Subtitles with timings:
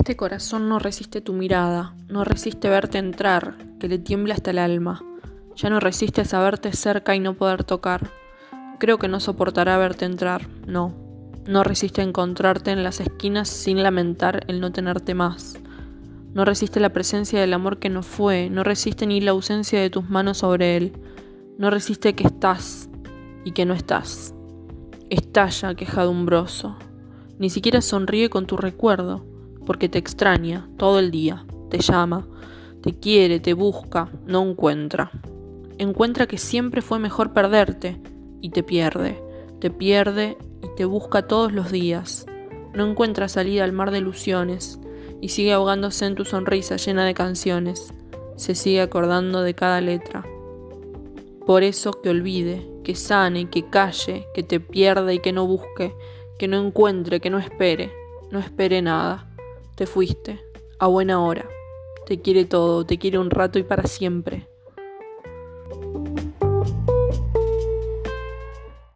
[0.00, 4.58] Este corazón no resiste tu mirada, no resiste verte entrar, que le tiembla hasta el
[4.58, 5.04] alma.
[5.56, 8.10] Ya no resiste saberte cerca y no poder tocar.
[8.78, 10.94] Creo que no soportará verte entrar, no.
[11.46, 15.58] No resiste encontrarte en las esquinas sin lamentar el no tenerte más.
[16.32, 19.90] No resiste la presencia del amor que no fue, no resiste ni la ausencia de
[19.90, 20.92] tus manos sobre él.
[21.58, 22.88] No resiste que estás
[23.44, 24.34] y que no estás.
[25.10, 26.78] Estalla quejadumbroso.
[27.38, 29.26] Ni siquiera sonríe con tu recuerdo,
[29.66, 32.26] porque te extraña todo el día, te llama,
[32.82, 35.10] te quiere, te busca, no encuentra.
[35.78, 38.00] Encuentra que siempre fue mejor perderte
[38.40, 39.22] y te pierde,
[39.60, 42.26] te pierde y te busca todos los días.
[42.74, 44.78] No encuentra salida al mar de ilusiones
[45.20, 47.92] y sigue ahogándose en tu sonrisa llena de canciones.
[48.36, 50.24] Se sigue acordando de cada letra.
[51.46, 55.94] Por eso que olvide, que sane, que calle, que te pierda y que no busque,
[56.38, 57.92] que no encuentre, que no espere,
[58.30, 59.29] no espere nada.
[59.80, 60.38] Te fuiste,
[60.78, 61.48] a buena hora.
[62.04, 64.46] Te quiere todo, te quiere un rato y para siempre.